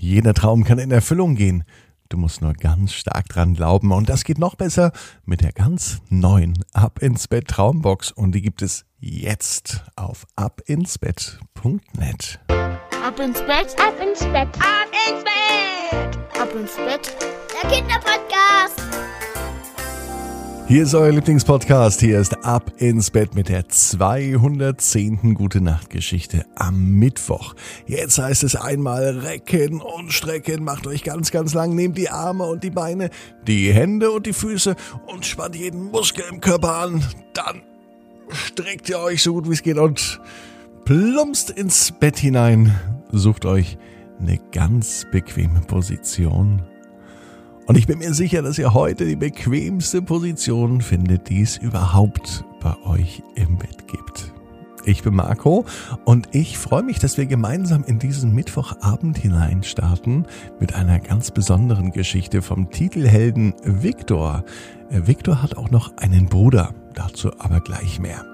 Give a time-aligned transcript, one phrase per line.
[0.00, 1.62] Jeder Traum kann in Erfüllung gehen.
[2.08, 3.92] Du musst nur ganz stark dran glauben.
[3.92, 4.92] Und das geht noch besser
[5.26, 8.10] mit der ganz neuen Ab ins Bett Traumbox.
[8.10, 12.40] Und die gibt es jetzt auf abinsbett.net.
[12.48, 17.14] Ab ins Bett, ab ins Bett, ab ins Bett, ab ins Bett.
[17.62, 18.79] Der Kinderpodcast.
[20.70, 21.98] Hier ist euer Lieblingspodcast.
[21.98, 25.34] Hier ist Ab ins Bett mit der 210.
[25.34, 27.56] Gute Nacht Geschichte am Mittwoch.
[27.88, 30.62] Jetzt heißt es einmal recken und strecken.
[30.62, 31.74] Macht euch ganz, ganz lang.
[31.74, 33.10] Nehmt die Arme und die Beine,
[33.48, 34.76] die Hände und die Füße
[35.08, 37.04] und spannt jeden Muskel im Körper an.
[37.34, 37.62] Dann
[38.30, 40.20] streckt ihr euch so gut wie es geht und
[40.84, 42.78] plumpst ins Bett hinein.
[43.10, 43.76] Sucht euch
[44.20, 46.62] eine ganz bequeme Position
[47.66, 52.44] und ich bin mir sicher, dass ihr heute die bequemste Position findet, die es überhaupt
[52.60, 54.32] bei euch im Bett gibt.
[54.86, 55.66] Ich bin Marco
[56.04, 60.26] und ich freue mich, dass wir gemeinsam in diesen Mittwochabend hineinstarten
[60.58, 64.44] mit einer ganz besonderen Geschichte vom Titelhelden Viktor.
[64.90, 68.24] Äh, Viktor hat auch noch einen Bruder, dazu aber gleich mehr.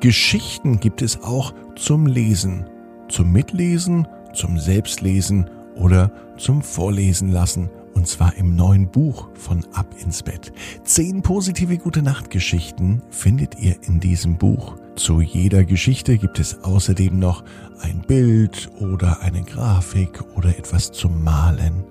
[0.00, 2.64] Geschichten gibt es auch zum Lesen,
[3.08, 9.94] zum Mitlesen, zum Selbstlesen oder zum Vorlesen lassen und zwar im neuen Buch von Ab
[10.02, 10.52] ins Bett.
[10.84, 14.76] Zehn positive Gute Nacht Geschichten findet ihr in diesem Buch.
[14.96, 17.44] Zu jeder Geschichte gibt es außerdem noch
[17.80, 21.84] ein Bild oder eine Grafik oder etwas zum Malen.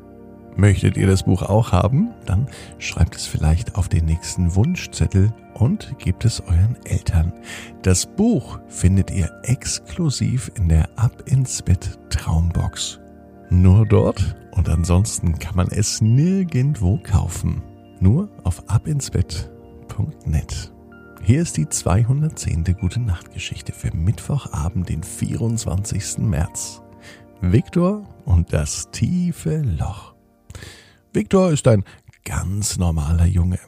[0.56, 2.10] Möchtet ihr das Buch auch haben?
[2.26, 2.48] Dann
[2.80, 7.32] schreibt es vielleicht auf den nächsten Wunschzettel und gebt es euren Eltern.
[7.82, 13.00] Das Buch findet ihr exklusiv in der Ab ins Bett Traumbox.
[13.52, 17.64] Nur dort und ansonsten kann man es nirgendwo kaufen.
[18.00, 20.72] Nur auf abinsbett.net.
[21.24, 22.64] Hier ist die 210.
[22.80, 26.20] Gute Nacht Geschichte für Mittwochabend, den 24.
[26.20, 26.84] März.
[27.42, 30.14] Viktor und das tiefe Loch.
[31.12, 31.84] Viktor ist ein
[32.26, 33.60] ganz normaler Junge.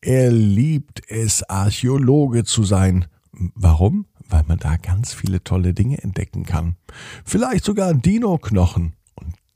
[0.00, 3.06] Er liebt es, Archäologe zu sein.
[3.32, 4.06] Warum?
[4.28, 6.76] Weil man da ganz viele tolle Dinge entdecken kann.
[7.24, 8.92] Vielleicht sogar Dino-Knochen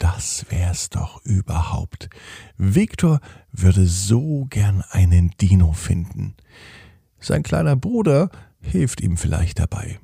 [0.02, 2.10] das wär's doch überhaupt.
[2.56, 3.20] Viktor
[3.52, 6.34] würde so gern einen Dino finden.
[7.20, 8.28] Sein kleiner Bruder
[8.60, 10.00] hilft ihm vielleicht dabei.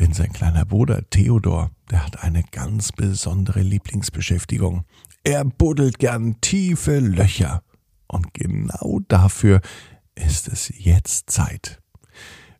[0.00, 4.86] Denn sein kleiner Bruder Theodor, der hat eine ganz besondere Lieblingsbeschäftigung.
[5.22, 7.62] Er buddelt gern tiefe Löcher.
[8.08, 9.60] Und genau dafür
[10.16, 11.80] ist es jetzt Zeit.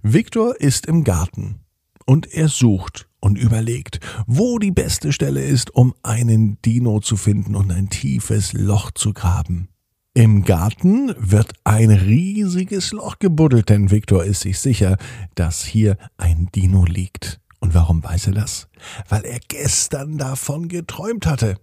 [0.01, 1.65] Viktor ist im Garten
[2.07, 7.55] und er sucht und überlegt, wo die beste Stelle ist, um einen Dino zu finden
[7.55, 9.69] und ein tiefes Loch zu graben.
[10.13, 14.99] Im Garten wird ein riesiges Loch gebuddelt, denn Viktor ist sich sicher,
[15.37, 17.41] dass hier ein Dino liegt.
[17.61, 18.69] Und warum weiß er das?
[19.09, 21.57] Weil er gestern davon geträumt hatte.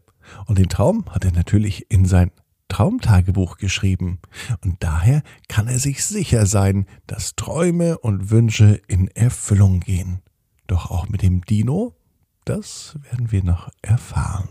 [0.46, 2.32] Und den Traum hat er natürlich in sein
[2.70, 4.20] Traumtagebuch geschrieben.
[4.64, 10.22] Und daher kann er sich sicher sein, dass Träume und Wünsche in Erfüllung gehen.
[10.70, 11.96] Doch auch mit dem Dino,
[12.46, 14.50] das werden wir noch erfahren.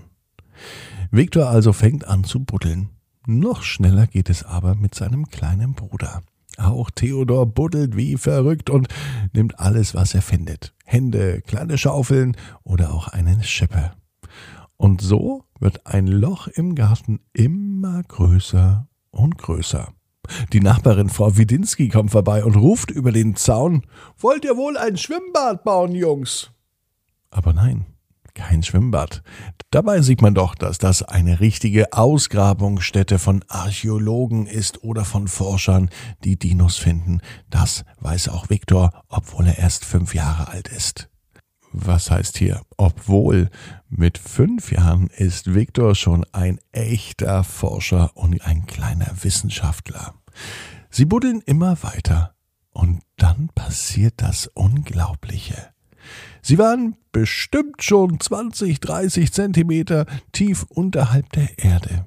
[1.13, 2.91] Viktor also fängt an zu buddeln.
[3.27, 6.23] Noch schneller geht es aber mit seinem kleinen Bruder.
[6.57, 8.89] Auch Theodor buddelt wie verrückt und
[9.33, 10.75] nimmt alles, was er findet.
[10.85, 13.95] Hände, kleine Schaufeln oder auch einen Schipper.
[14.77, 19.93] Und so wird ein Loch im Garten immer größer und größer.
[20.53, 23.83] Die Nachbarin Frau Widinski kommt vorbei und ruft über den Zaun
[24.19, 26.51] Wollt ihr wohl ein Schwimmbad bauen, Jungs?
[27.31, 27.87] Aber nein,
[28.35, 29.23] kein Schwimmbad.
[29.71, 35.91] Dabei sieht man doch, dass das eine richtige Ausgrabungsstätte von Archäologen ist oder von Forschern,
[36.25, 37.21] die Dinos finden.
[37.51, 41.11] Das weiß auch Viktor, obwohl er erst fünf Jahre alt ist.
[41.81, 42.63] Was heißt hier?
[42.77, 43.51] Obwohl,
[43.89, 50.15] mit fünf Jahren ist Viktor schon ein echter Forscher und ein kleiner Wissenschaftler.
[50.91, 52.35] Sie buddeln immer weiter.
[52.73, 55.69] Und dann passiert das Unglaubliche.
[56.43, 62.07] Sie waren bestimmt schon 20, 30 Zentimeter tief unterhalb der Erde.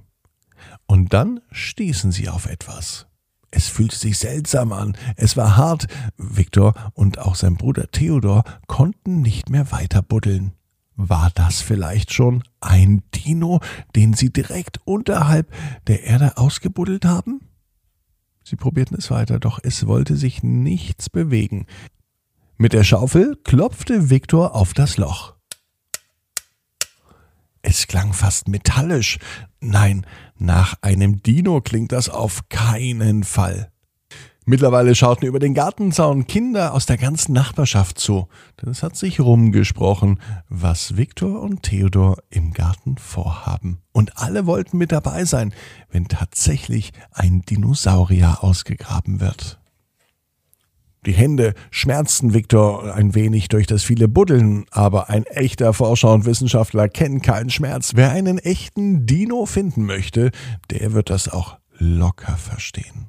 [0.85, 3.07] Und dann stießen sie auf etwas.
[3.51, 5.87] Es fühlte sich seltsam an, es war hart.
[6.17, 10.53] Viktor und auch sein Bruder Theodor konnten nicht mehr weiter buddeln.
[10.95, 13.59] War das vielleicht schon ein Dino,
[13.95, 15.51] den sie direkt unterhalb
[15.87, 17.41] der Erde ausgebuddelt haben?
[18.43, 21.65] Sie probierten es weiter, doch es wollte sich nichts bewegen.
[22.57, 25.35] Mit der Schaufel klopfte Viktor auf das Loch.
[27.61, 29.19] Es klang fast metallisch.
[29.61, 33.71] Nein, nach einem Dino klingt das auf keinen Fall.
[34.43, 38.27] Mittlerweile schauten über den Gartenzaun Kinder aus der ganzen Nachbarschaft zu,
[38.59, 40.19] denn es hat sich rumgesprochen,
[40.49, 43.83] was Viktor und Theodor im Garten vorhaben.
[43.91, 45.53] Und alle wollten mit dabei sein,
[45.91, 49.60] wenn tatsächlich ein Dinosaurier ausgegraben wird.
[51.07, 56.25] Die Hände schmerzten Viktor ein wenig durch das viele Buddeln, aber ein echter Forscher und
[56.25, 57.93] Wissenschaftler kennt keinen Schmerz.
[57.95, 60.29] Wer einen echten Dino finden möchte,
[60.69, 63.07] der wird das auch locker verstehen.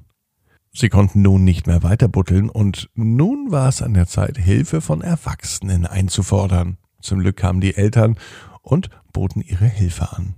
[0.73, 4.81] Sie konnten nun nicht mehr weiter buddeln und nun war es an der Zeit, Hilfe
[4.81, 6.77] von Erwachsenen einzufordern.
[6.99, 8.17] Zum Glück kamen die Eltern
[8.63, 10.33] und boten ihre Hilfe an.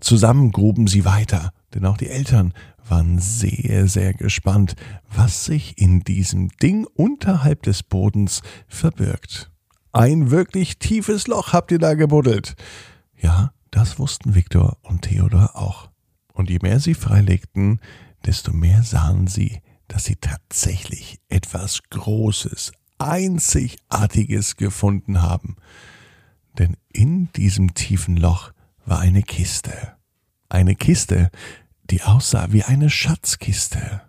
[0.00, 2.54] Zusammen gruben sie weiter, denn auch die Eltern
[2.90, 4.74] waren sehr, sehr gespannt,
[5.10, 9.50] was sich in diesem Ding unterhalb des Bodens verbirgt.
[9.92, 12.56] Ein wirklich tiefes Loch habt ihr da gebuddelt.
[13.16, 15.90] Ja, das wussten Viktor und Theodor auch.
[16.32, 17.80] Und je mehr sie freilegten,
[18.24, 25.56] desto mehr sahen sie, dass sie tatsächlich etwas Großes, Einzigartiges gefunden haben.
[26.58, 28.52] Denn in diesem tiefen Loch
[28.84, 29.96] war eine Kiste.
[30.48, 31.30] Eine Kiste,
[31.90, 34.02] die aussah wie eine Schatzkiste.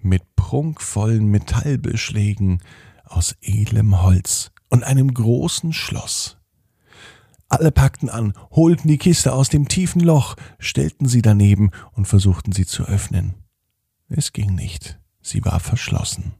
[0.00, 2.62] Mit prunkvollen Metallbeschlägen
[3.04, 6.38] aus edlem Holz und einem großen Schloss.
[7.48, 12.52] Alle packten an, holten die Kiste aus dem tiefen Loch, stellten sie daneben und versuchten
[12.52, 13.34] sie zu öffnen.
[14.08, 15.00] Es ging nicht.
[15.22, 16.34] Sie war verschlossen.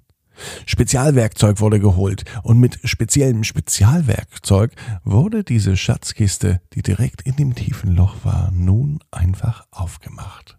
[0.67, 4.73] Spezialwerkzeug wurde geholt und mit speziellem Spezialwerkzeug
[5.05, 10.59] wurde diese Schatzkiste, die direkt in dem tiefen Loch war, nun einfach aufgemacht.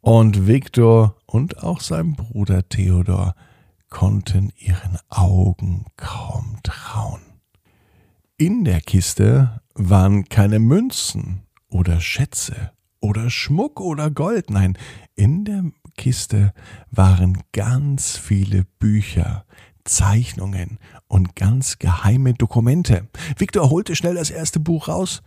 [0.00, 3.34] Und Viktor und auch sein Bruder Theodor
[3.88, 7.20] konnten ihren Augen kaum trauen.
[8.36, 14.76] In der Kiste waren keine Münzen oder Schätze oder Schmuck oder Gold, nein,
[15.14, 15.64] in der
[15.96, 16.52] Kiste
[16.90, 19.44] waren ganz viele Bücher,
[19.84, 23.08] Zeichnungen und ganz geheime Dokumente.
[23.36, 25.22] Viktor holte schnell das erste Buch raus.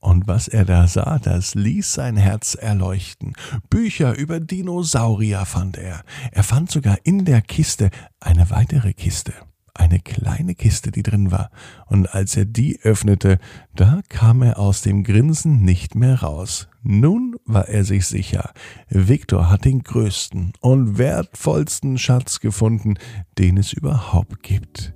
[0.00, 3.32] Und was er da sah, das ließ sein Herz erleuchten.
[3.70, 6.02] Bücher über Dinosaurier fand er.
[6.30, 7.90] Er fand sogar in der Kiste
[8.20, 9.32] eine weitere Kiste
[9.74, 11.50] eine kleine Kiste, die drin war,
[11.86, 13.38] und als er die öffnete,
[13.74, 16.68] da kam er aus dem Grinsen nicht mehr raus.
[16.82, 18.52] Nun war er sich sicher,
[18.88, 22.94] Viktor hat den größten und wertvollsten Schatz gefunden,
[23.38, 24.94] den es überhaupt gibt.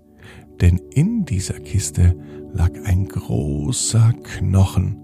[0.61, 2.17] Denn in dieser Kiste
[2.53, 4.97] lag ein großer Knochen.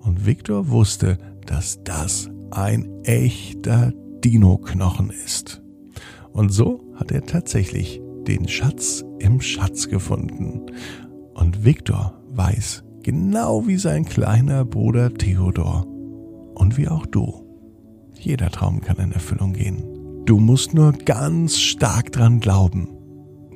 [0.00, 3.92] Und Viktor wusste, dass das ein echter
[4.24, 5.62] Dino-Knochen ist.
[6.32, 8.00] Und so hat er tatsächlich
[8.30, 10.66] den Schatz im Schatz gefunden.
[11.34, 15.84] Und Viktor weiß, genau wie sein kleiner Bruder Theodor
[16.54, 17.44] und wie auch du,
[18.14, 19.82] jeder Traum kann in Erfüllung gehen.
[20.26, 22.88] Du musst nur ganz stark dran glauben.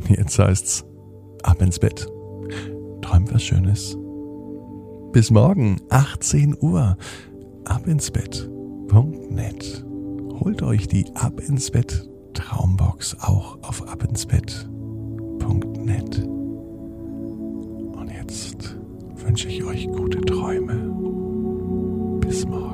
[0.09, 0.85] Jetzt heißt's,
[1.45, 2.09] ab ins Bett.
[3.01, 3.97] Träum was Schönes.
[5.13, 6.97] Bis morgen, 18 Uhr.
[7.65, 9.85] Ab ins Bett.net.
[10.41, 16.19] Holt euch die Ab ins Bett Traumbox auch auf abendsbett.net.
[17.97, 18.77] Und jetzt
[19.17, 20.75] wünsche ich euch gute Träume.
[22.21, 22.74] Bis morgen.